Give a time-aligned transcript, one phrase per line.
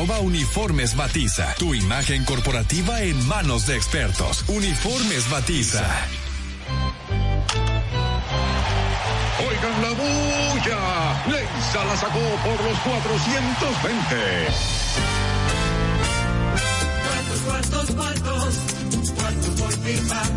[0.00, 1.54] Arroba Uniformes Batiza.
[1.58, 4.46] Tu imagen corporativa en manos de expertos.
[4.48, 5.86] Uniformes Batiza.
[9.46, 11.24] Oigan la bulla.
[11.26, 14.16] Leisa la sacó por los 420.
[17.44, 18.54] Cuartos, cuartos,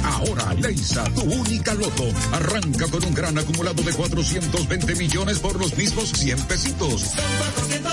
[0.04, 2.04] Ahora Leisa, tu única loto,
[2.34, 7.02] arranca con un gran acumulado de 420 millones por los mismos 100 pesitos.
[7.02, 7.93] Son 420 y eso es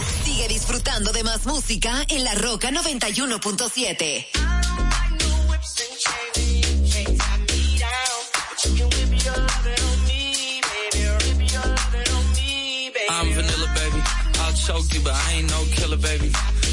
[0.41, 4.25] sigue disfrutando de más música en la Roca 91.7.
[13.09, 14.01] I'm vanilla, baby.
[14.39, 16.31] I'll choke you, but I ain't no killer, baby.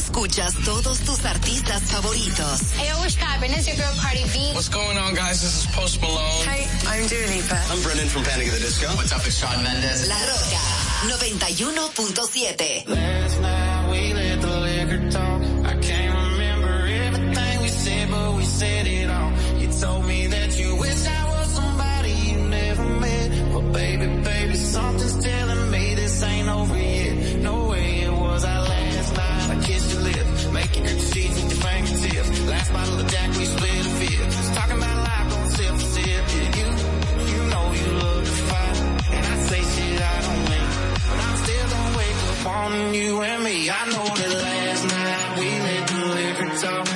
[0.00, 2.60] Escuchas todos tus artistas favoritos.
[2.76, 3.52] Hey, what's poppin'?
[3.52, 4.52] It's your girl Cardi B.
[4.54, 5.42] What's going on, guys?
[5.42, 6.46] This is Post Malone.
[6.48, 7.60] Hey, I'm Dua Lipa.
[7.70, 8.88] I'm Brendan from Panic at the Disco.
[8.96, 9.20] What's up?
[9.26, 10.08] It's Sean Mendes.
[10.08, 10.56] La Roca
[11.20, 12.88] 91.7.
[42.60, 43.70] on you and me.
[43.70, 46.89] I know that last night we let the liquor talk.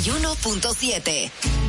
[0.00, 1.67] 91.7.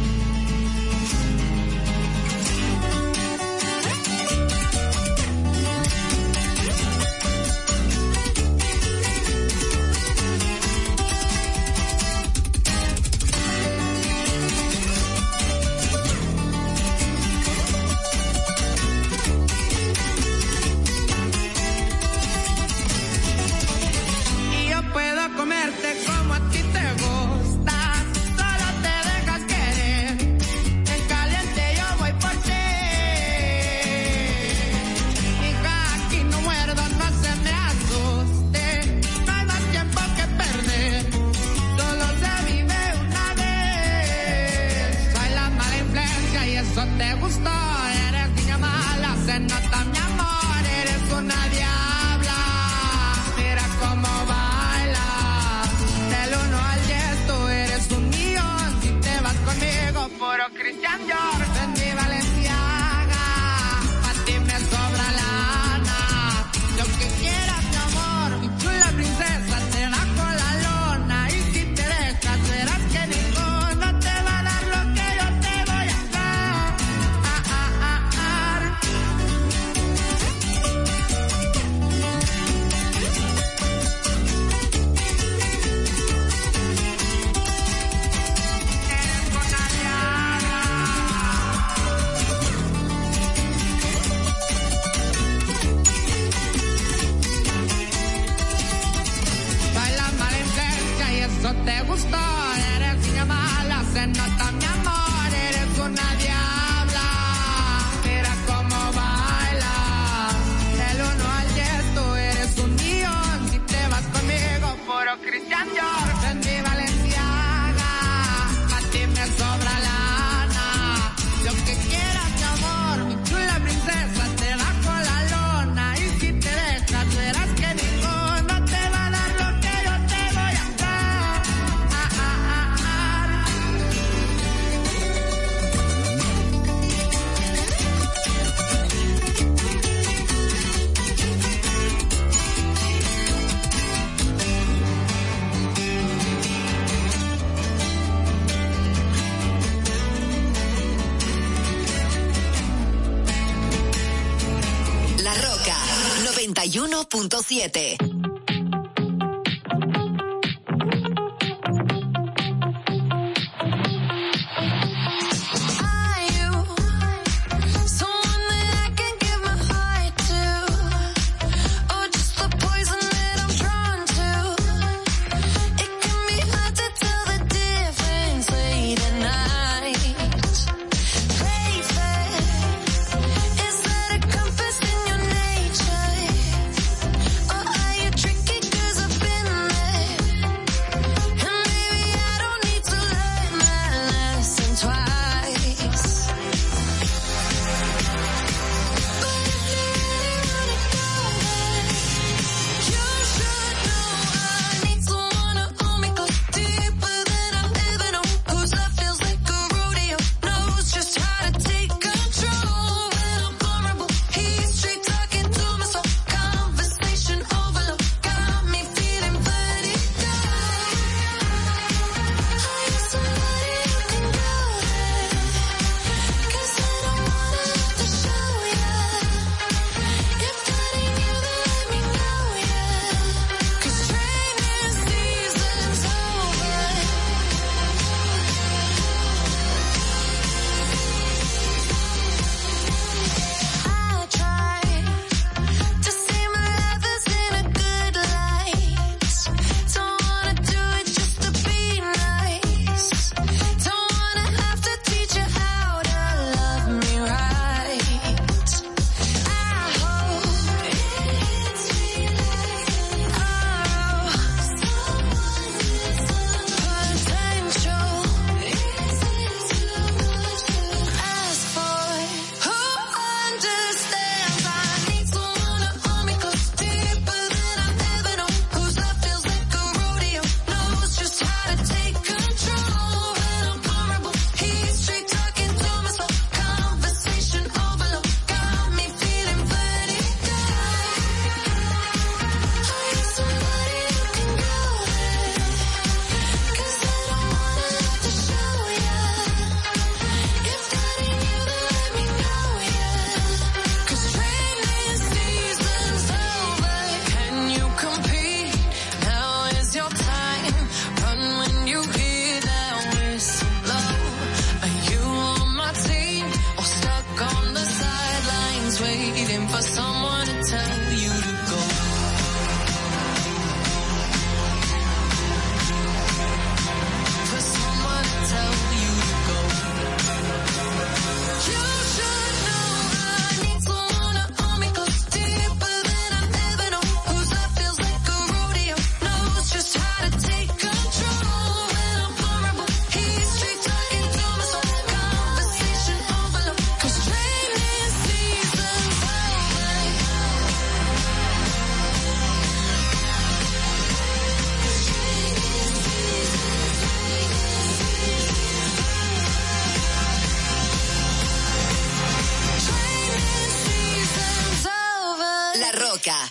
[157.50, 158.09] 91.7.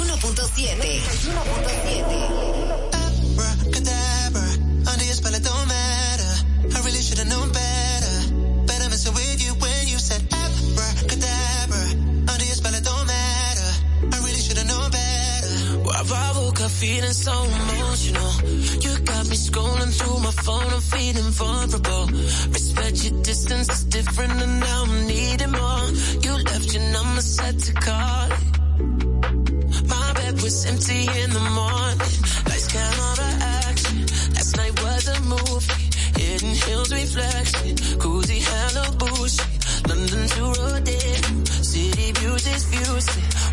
[0.00, 0.80] 91.7.
[0.80, 3.36] 91.7.
[3.36, 4.48] Abracadabra,
[4.90, 6.32] under your spell it don't matter.
[6.74, 8.32] I really should've known better.
[8.66, 11.84] Better messing with you when you said abracadabra,
[12.32, 13.70] under your spell it don't matter.
[14.12, 15.78] I really should've known better.
[15.84, 18.32] Well, I woke up feeling so emotional.
[18.80, 22.06] You got me scrolling through my phone, I'm feeling vulnerable.
[22.56, 25.90] Respect your distance, it's different, and now I'm needing more.
[26.24, 28.30] You left your number set to call
[30.50, 30.66] it.
[30.66, 31.98] My bed was empty in the morning.
[32.48, 33.98] Lights, camera, action.
[34.34, 35.90] Last night was a movie.
[36.18, 37.76] Hidden hills reflection.
[37.98, 38.40] Cozy
[38.98, 39.38] Bush.
[39.88, 41.44] London to Rodeo.
[41.62, 43.06] City views is views.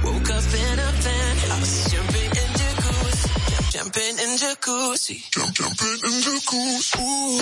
[0.04, 1.92] Woke up in a penthouse.
[1.92, 3.30] Jumping in jacuzzi.
[3.72, 5.18] Jumping in jacuzzi.
[5.32, 7.00] Jump, jumping in jacuzzi.
[7.00, 7.42] Ooh,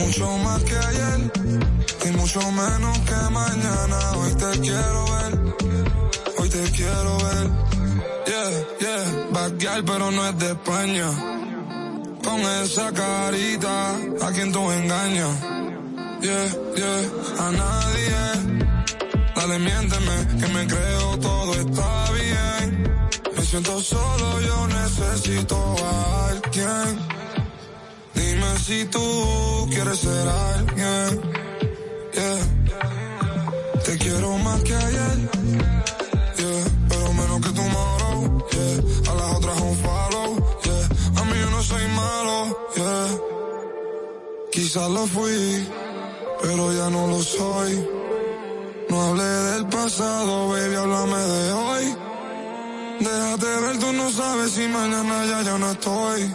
[0.00, 1.32] Mucho más que ayer
[2.06, 3.98] y mucho menos que mañana.
[4.16, 5.32] Hoy te quiero ver,
[6.38, 7.50] hoy te quiero ver.
[8.26, 11.08] Yeah, yeah, backyard pero no es de España.
[12.24, 15.36] Con esa carita, a quien tú engañas.
[16.22, 18.60] Yeah, yeah, a nadie.
[19.36, 22.94] Dale, miénteme, que me creo todo está bien.
[23.36, 27.20] Me siento solo, yo necesito a alguien.
[28.58, 31.20] Si tú quieres ser alguien.
[32.12, 32.40] Yeah.
[33.84, 35.18] Te quiero más que ayer.
[36.36, 36.64] Yeah.
[36.88, 38.46] Pero menos que tomorrow.
[38.52, 39.10] Yeah.
[39.10, 40.60] A las otras un follow.
[40.62, 41.20] Yeah.
[41.20, 42.68] A mí yo no soy malo.
[42.76, 43.08] Yeah.
[44.52, 45.68] Quizás lo fui,
[46.42, 47.86] pero ya no lo soy.
[48.88, 51.96] No hablé del pasado, baby, háblame de hoy.
[53.00, 56.34] Déjate ver, tú no sabes si mañana ya yo no estoy.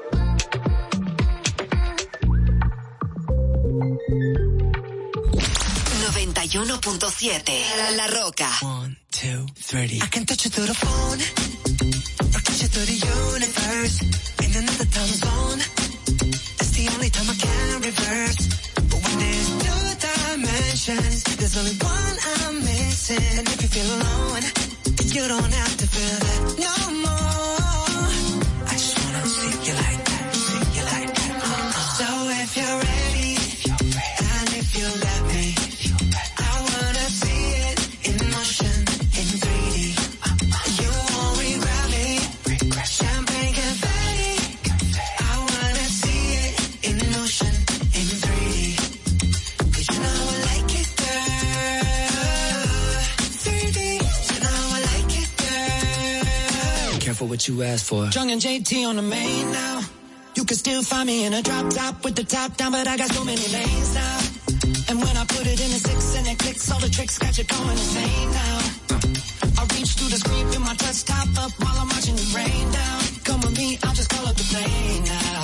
[6.51, 8.43] 91.7 La Roca.
[8.61, 10.01] One, two, three.
[10.03, 11.19] I can touch you through the phone.
[12.27, 14.01] Or touch you through the universe.
[14.43, 15.59] In another time zone.
[16.59, 18.51] It's the only time I can reverse.
[18.75, 23.39] But when there's two dimensions, there's only one I'm missing.
[23.39, 24.43] And if you feel alone,
[25.07, 25.90] you don't have to
[57.21, 58.09] Careful what you ask for.
[58.09, 59.81] Jung and JT on the main now.
[60.33, 62.97] You can still find me in a drop top with the top down, but I
[62.97, 64.17] got so many lanes now.
[64.89, 67.37] And when I put it in a six and it clicks, all the tricks got
[67.37, 68.57] you going insane now.
[69.53, 72.65] I reach through the screen, put my touch top up while I'm watching it rain
[72.73, 73.01] down.
[73.21, 75.41] Come with me, I'll just call up the plane now.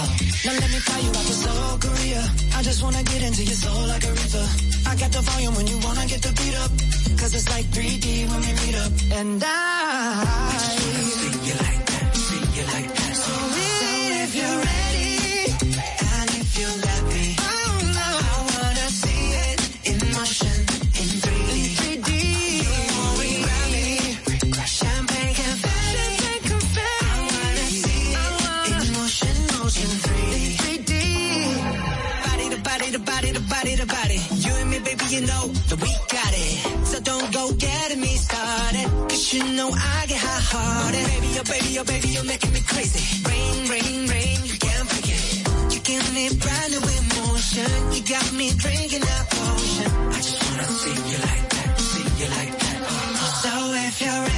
[0.50, 2.22] Now let me fly you out to Seoul, Korea.
[2.58, 4.46] I just wanna get into your soul like a river.
[4.90, 6.74] I got the volume when you wanna get the beat up.
[7.22, 8.94] Cause it's like 3D when we meet up.
[9.20, 11.07] And I,
[16.58, 16.66] Baby,
[41.80, 43.24] oh baby, baby, you're making me crazy.
[43.30, 44.47] Rain, rain, rain,
[45.88, 47.94] You me brand new emotion.
[47.94, 49.90] You got me drinking that potion.
[50.12, 52.78] I just wanna see you like that, see you like that.
[53.42, 54.37] So if you're ready,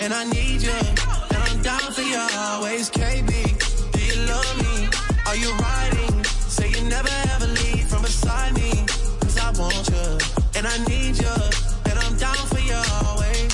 [0.00, 0.70] and I need you.
[0.70, 3.30] And I'm down for you always, KB.
[3.92, 4.88] Do you love me?
[5.26, 6.24] Are you riding?
[6.24, 8.70] Say you never ever leave from beside me.
[9.20, 10.18] Cause I want you
[10.56, 11.36] and I need you.
[11.90, 13.50] And I'm down for you always.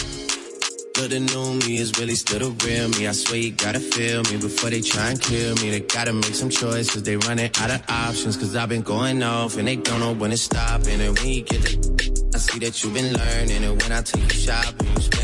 [0.95, 3.07] But the new me is really still the real me.
[3.09, 5.71] I swear you gotta feel me before they try and kill me.
[5.71, 7.03] They gotta make some choices.
[7.03, 8.37] They running out of options.
[8.37, 10.87] Cause I've been going off and they don't know when to stop.
[10.87, 13.65] And when you get the I see that you've been learning.
[13.65, 15.16] And when I take you shopping, you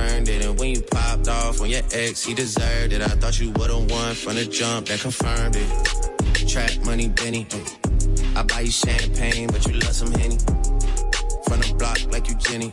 [0.00, 0.44] earned it.
[0.44, 3.02] And when you popped off on your ex, he deserved it.
[3.02, 6.48] I thought you would've won from the jump that confirmed it.
[6.48, 7.46] Trap money, Benny.
[8.36, 10.38] I buy you champagne, but you love some Henny.
[11.46, 12.72] From the block like you Jenny.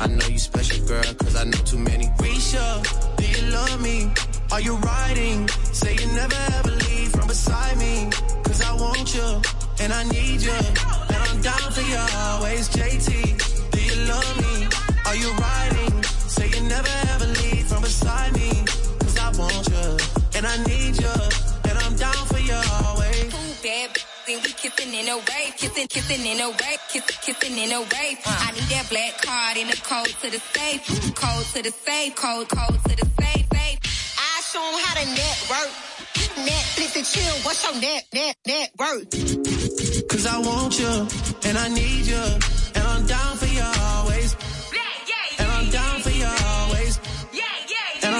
[0.00, 2.06] I know you special, girl, cause I know too many.
[2.18, 2.66] Risha,
[3.16, 4.12] do you love me?
[4.52, 5.48] Are you riding?
[5.72, 8.10] Say you never ever leave from beside me.
[8.44, 9.40] Cause I want you
[9.80, 10.52] and I need you.
[10.52, 13.70] And I'm down for you always, JT.
[13.70, 14.68] Do you love me?
[15.06, 15.83] Are you riding?
[16.64, 18.50] Say never ever leave from beside me.
[19.00, 19.96] Cause I want you
[20.36, 21.16] and I need you.
[21.68, 23.32] And I'm down for you always.
[23.62, 23.90] bad
[24.26, 27.80] then we kissing in a way, kissing, kissing in a way, kissing, kissing in a
[27.80, 28.16] way.
[28.24, 32.14] I need that black card in the code to the safe, code to the safe,
[32.16, 33.78] code, code to the safe, safe.
[34.16, 35.70] I show 'em how to network.
[36.48, 39.10] Netflix and chill, what's your net, net, net worth?
[40.08, 40.92] Cause I want you
[41.48, 42.24] and I need you.
[42.76, 43.43] And I'm down for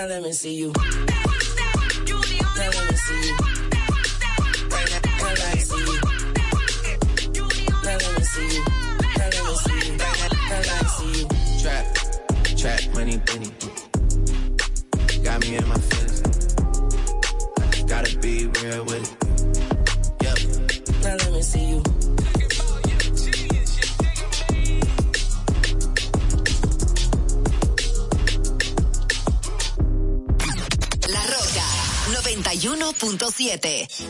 [0.00, 0.72] Now let me see you.
[0.72, 0.82] Now
[1.26, 2.24] let me see you.
[2.56, 3.36] Let me see you.
[4.70, 4.88] Let
[5.44, 6.00] me see you.
[7.84, 8.64] Let me see you.
[10.48, 11.28] Let me see you.
[11.60, 11.84] Trap,
[12.56, 13.69] trap, money, penny.
[33.40, 34.09] 7.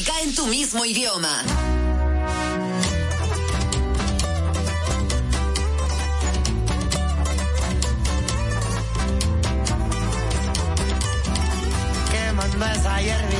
[0.00, 1.42] música en tu mismo idioma.
[12.10, 13.39] que más esa hierbita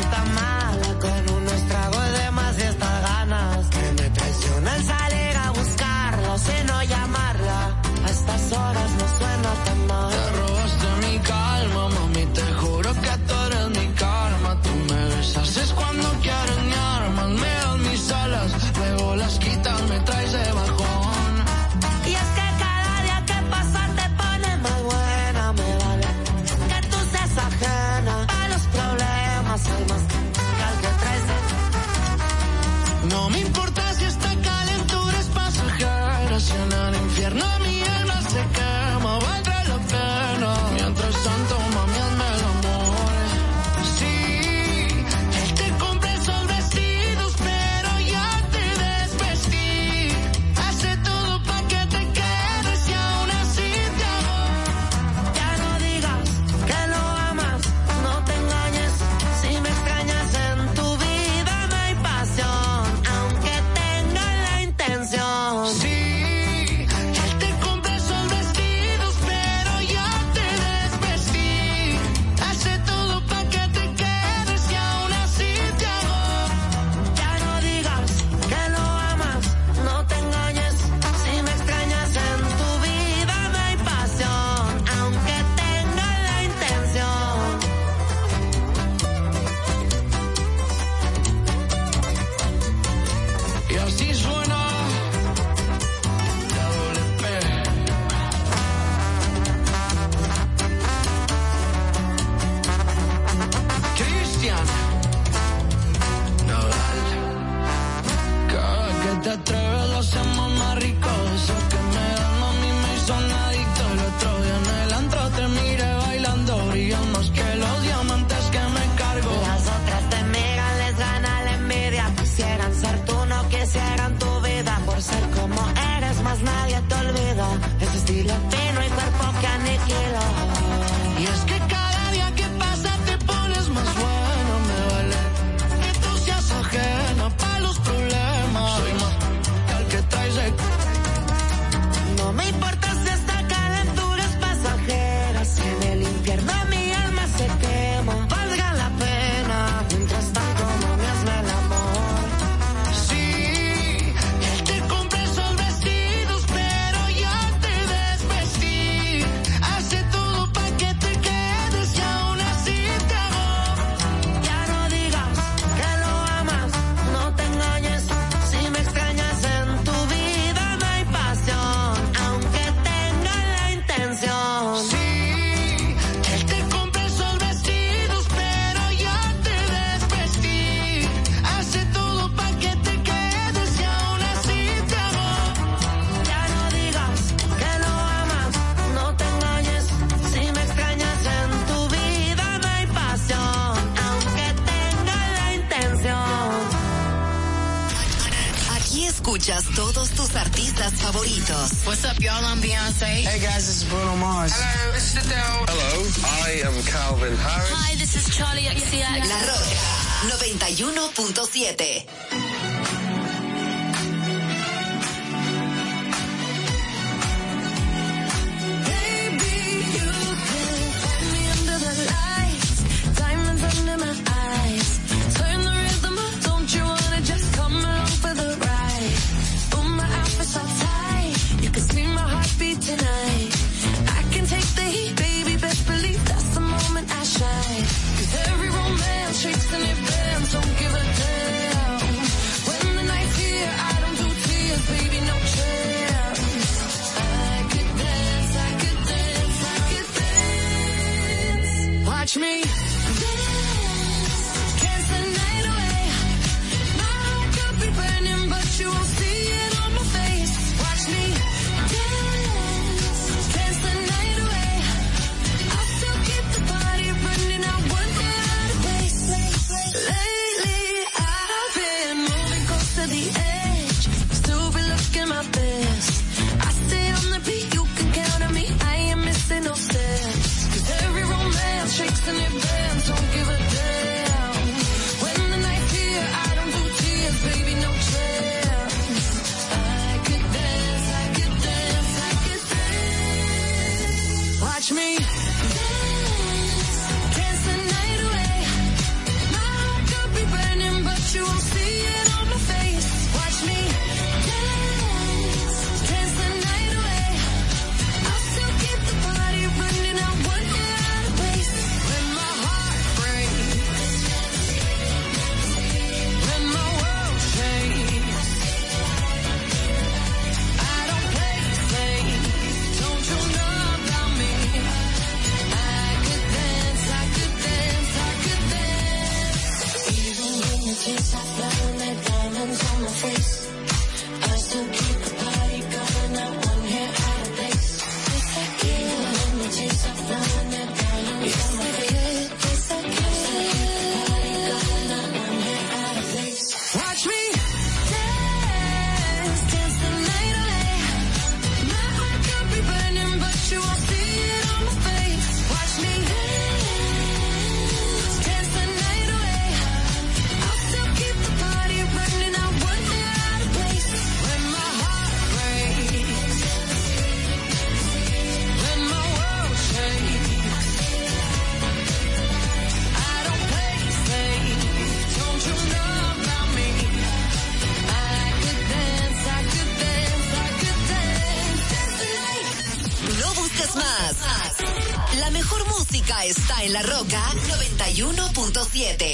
[388.72, 389.29] 106.7.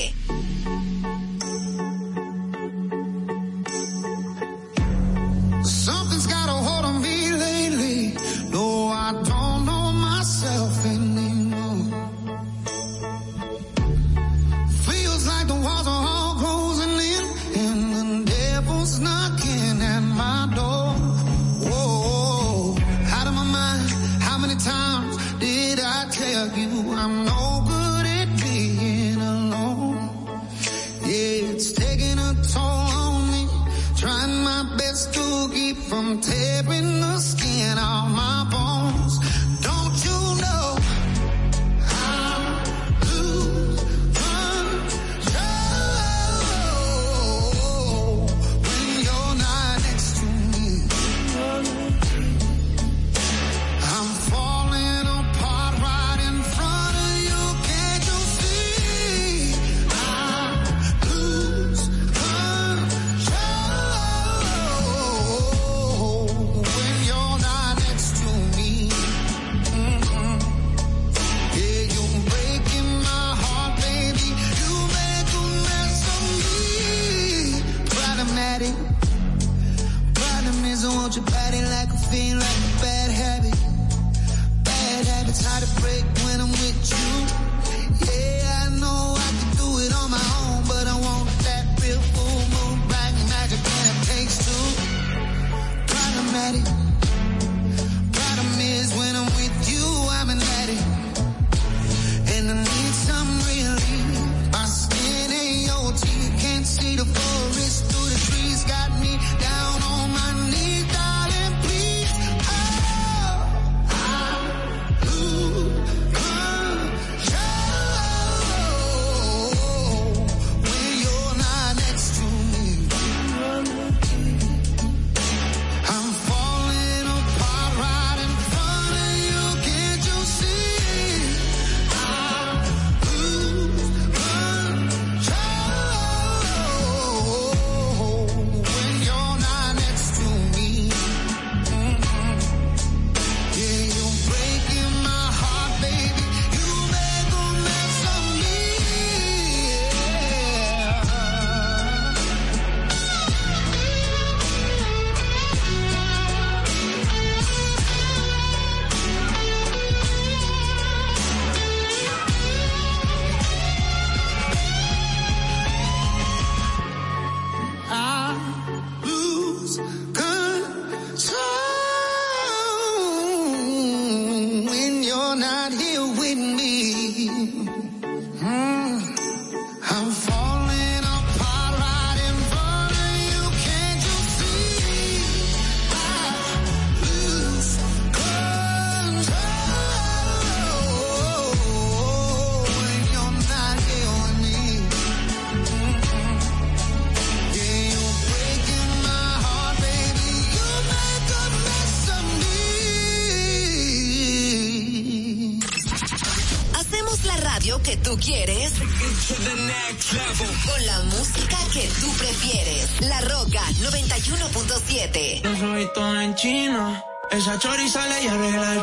[96.52, 97.05] daddy.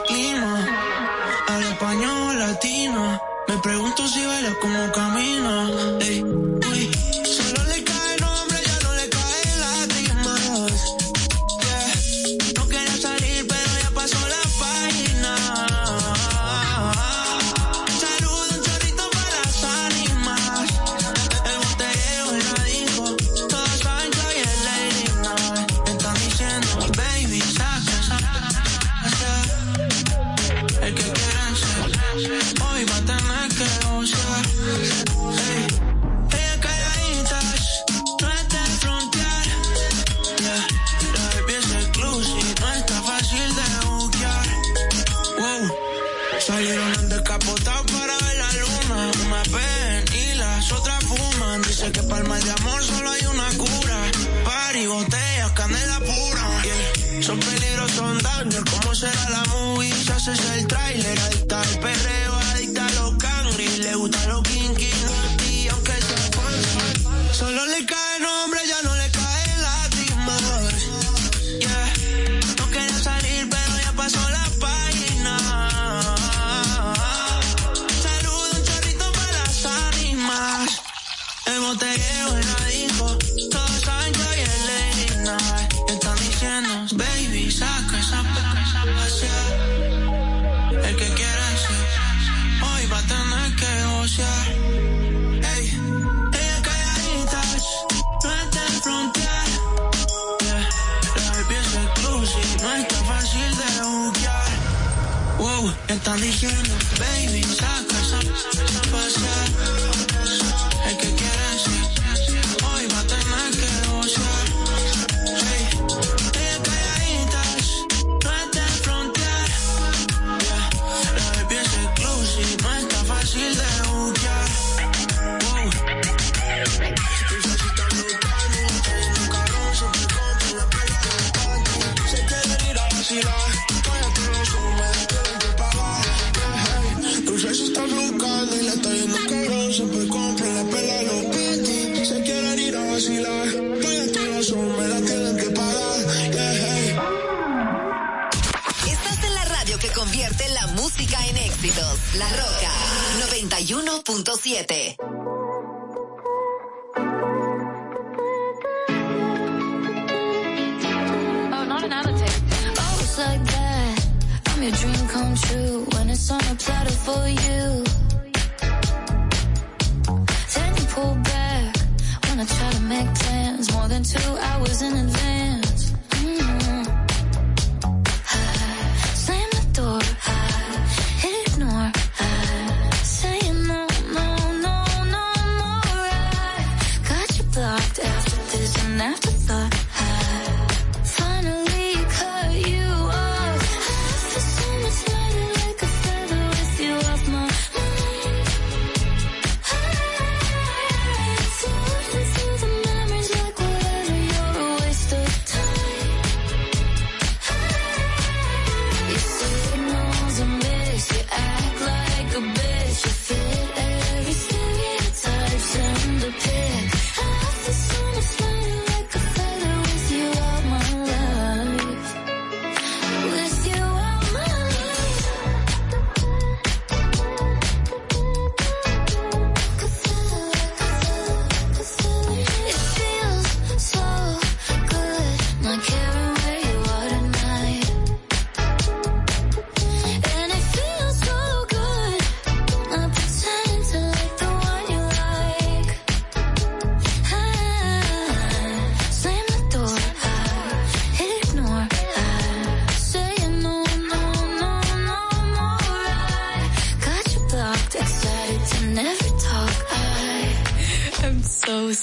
[0.10, 3.22] Al español latino.
[3.48, 5.70] Me pregunto si baila como camina.
[6.02, 6.53] Ey.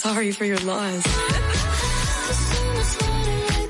[0.00, 1.04] sorry for your loss.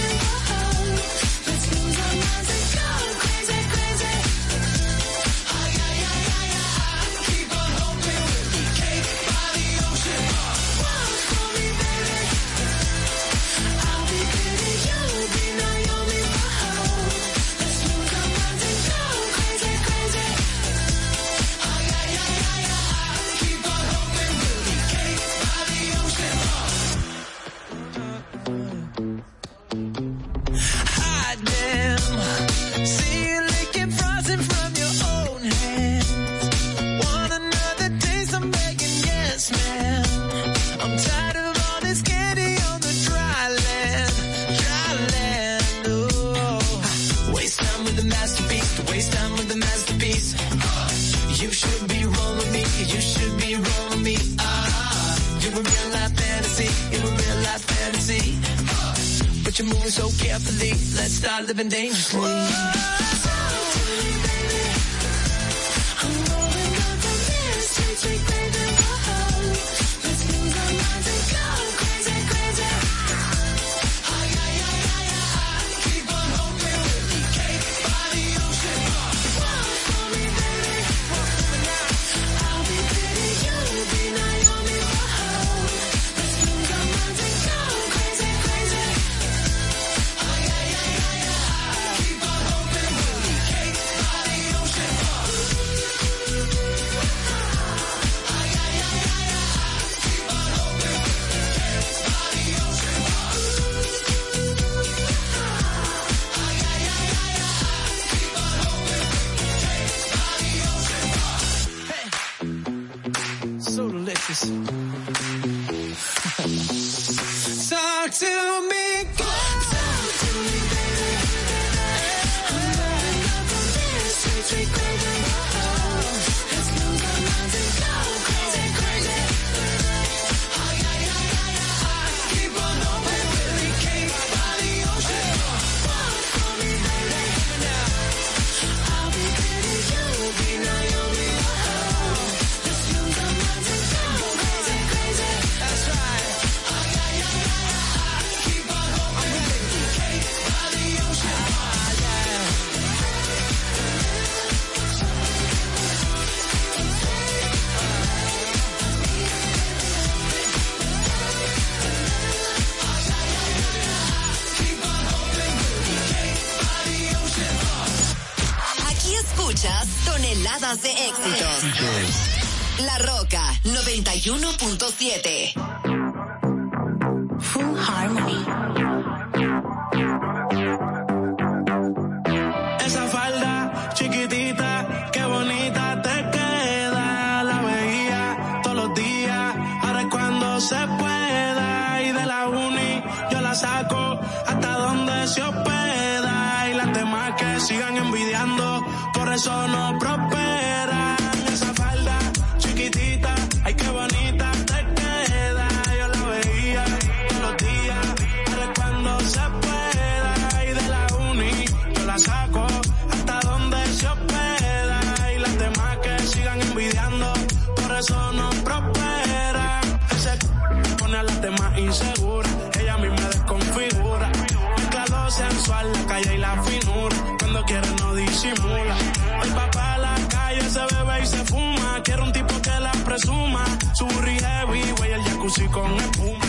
[221.81, 224.31] A las demás inseguras, ella misma desconfigura.
[224.77, 227.15] Mezcla lo sensual, la calle y la finura.
[227.39, 228.95] Cuando quiere no disimula.
[229.43, 232.01] El papá a la calle se bebe y se fuma.
[232.03, 233.63] Quiere un tipo que la presuma.
[233.93, 236.45] Su burri heavy, güey, el jacuzzi con espuma.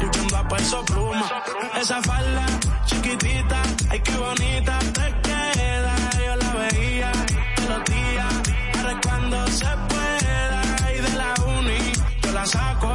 [0.00, 1.28] Luchando a peso pluma.
[1.80, 2.46] Esa falda
[2.86, 5.94] chiquitita, ay qué bonita te queda.
[6.26, 7.12] Yo la veía
[7.68, 8.34] los días,
[8.74, 10.62] es cuando se pueda.
[10.96, 12.94] Y de la uni yo la saco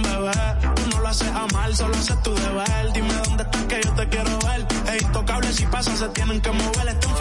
[0.00, 0.32] bebé.
[0.76, 2.92] Tú no lo haces a mal, solo haces tu deber.
[2.94, 4.66] Dime dónde estás que yo te quiero ver.
[4.94, 6.88] Es intocable si pasa, se tienen que mover.
[6.88, 7.11] Está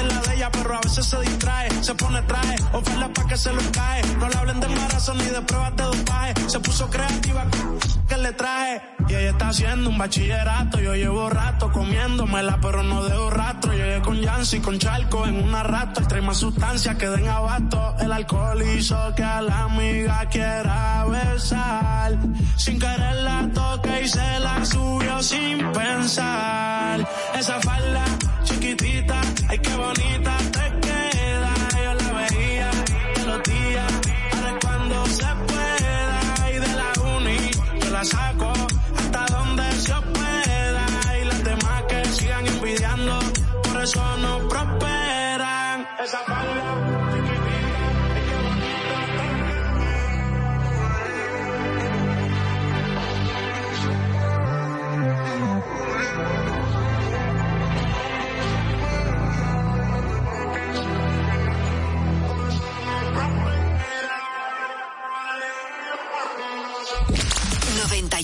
[0.00, 1.68] en la de ella, pero a veces se distrae.
[1.82, 4.02] Se pone traje, oferta pa' que se lo cae.
[4.18, 6.34] No le hablen de embarazo ni de pruebas de dopaje.
[6.48, 7.44] Se puso creativa
[8.08, 8.82] que le traje.
[9.08, 10.80] Y ella está haciendo un bachillerato.
[10.80, 13.72] Yo llevo rato comiéndomela, pero no dejo rastro.
[13.72, 16.02] Llegué con Yancy, con Charco en una rato.
[16.02, 17.96] Trae más sustancias que den abasto.
[18.00, 22.18] El alcohol hizo que a la amiga quiera besar.
[22.56, 27.06] Sin querer la toque y se la subió sin pensar.
[27.34, 28.04] Esa falda
[29.48, 31.54] ay qué bonita te queda.
[31.84, 32.70] Yo la veía
[33.14, 33.92] todos los días,
[34.32, 36.50] ahora cuando se pueda.
[36.50, 37.38] Y de la uni
[37.80, 38.55] yo la saco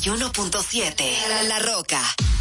[0.03, 2.01] 91.7 La Roca.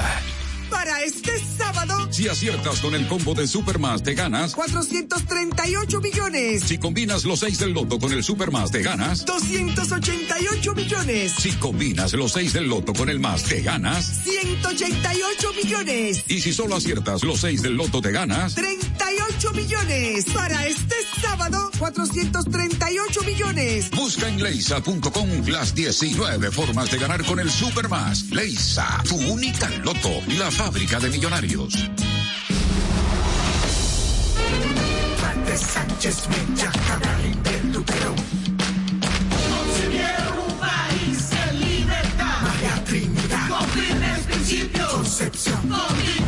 [0.70, 4.53] Para este sábado, Si aciertas con el combo de Supermas, te ganas.
[4.55, 6.63] 438 millones.
[6.63, 9.26] Si combinas los 6 del loto con el Supermas, te ganas.
[9.26, 11.34] 288 millones.
[11.38, 14.24] Si combinas los 6 del loto con el más, te ganas.
[14.24, 16.24] 188 millones.
[16.28, 18.55] Y si solo aciertas los 6 del loto, te ganas.
[19.06, 20.26] 38 millones.
[20.34, 23.91] Para este sábado, 438 millones.
[23.91, 28.24] Busca en leisa.com las 19 formas de ganar con el Supermas.
[28.32, 31.74] Leisa, tu única loto, la fábrica de millonarios.
[35.56, 38.14] Sánchez Mella, Cabral y Lutero.
[39.49, 42.41] Concibieron un país en libertad.
[42.41, 43.49] María Trinidad.
[43.49, 44.91] Con firmes principios.
[44.91, 45.62] Concepción.
[45.62, 46.24] Con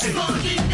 [0.00, 0.67] Ellos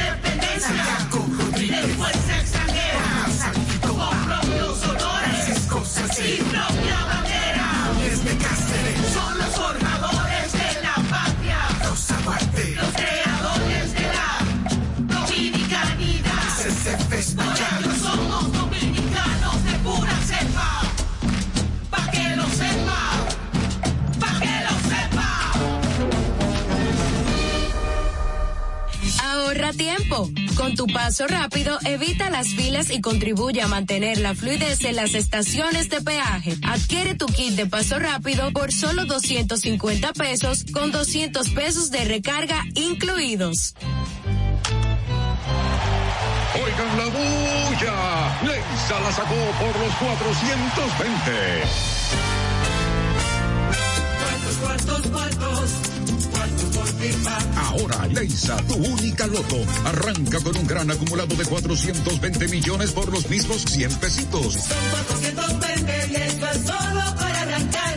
[29.77, 30.31] tiempo.
[30.57, 35.15] Con tu paso rápido, evita las filas y contribuye a mantener la fluidez en las
[35.15, 36.57] estaciones de peaje.
[36.63, 42.65] Adquiere tu kit de paso rápido por solo 250 pesos con 200 pesos de recarga
[42.75, 43.75] incluidos.
[46.55, 48.41] Oigan la bulla.
[48.43, 52.34] Leisa la sacó por los 420.
[57.57, 63.29] Ahora, Leisa, tu única loto, arranca con un gran acumulado de 420 millones por los
[63.29, 64.55] mismos 100 pesitos.
[64.55, 64.77] Son
[65.13, 67.84] 420 y esto es solo para arrancar.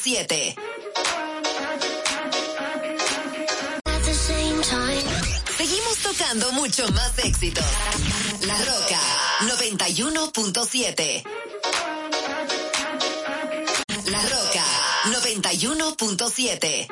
[0.00, 0.56] 91.7.
[3.86, 5.02] At the same time.
[5.58, 7.64] Seguimos tocando mucho más éxitos.
[8.46, 8.98] La Roca
[9.42, 11.22] 91.7.
[14.06, 14.64] La Roca
[15.06, 16.89] 91.7.